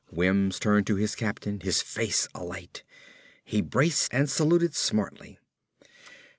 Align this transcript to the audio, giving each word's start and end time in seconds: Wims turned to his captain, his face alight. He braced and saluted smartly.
Wims 0.09 0.57
turned 0.57 0.87
to 0.87 0.95
his 0.95 1.13
captain, 1.13 1.59
his 1.59 1.83
face 1.83 2.27
alight. 2.33 2.81
He 3.45 3.61
braced 3.61 4.11
and 4.11 4.27
saluted 4.31 4.73
smartly. 4.73 5.37